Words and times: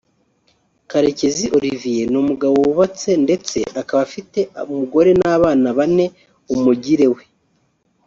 Karekezi 0.89 1.45
Olivier 1.57 2.07
ni 2.11 2.17
umugabo 2.23 2.55
wubatse 2.63 3.09
ndetse 3.25 3.57
akaba 3.81 4.01
afite 4.07 4.39
umugore 4.71 5.11
n’abana 5.19 5.67
bane; 5.77 6.05
umugire 6.53 7.07
we 7.15 7.23